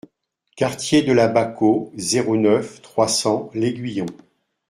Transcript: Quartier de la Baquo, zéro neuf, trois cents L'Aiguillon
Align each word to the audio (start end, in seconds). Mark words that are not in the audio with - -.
Quartier 0.57 1.03
de 1.03 1.13
la 1.13 1.27
Baquo, 1.27 1.91
zéro 1.95 2.35
neuf, 2.35 2.81
trois 2.81 3.07
cents 3.07 3.51
L'Aiguillon 3.53 4.07